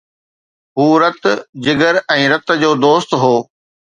هو 0.77 0.87
رت، 1.01 1.23
جگر 1.67 1.99
۽ 2.15 2.23
رت 2.31 2.47
جو 2.63 2.71
دوست 2.85 3.11
هو 3.21 3.33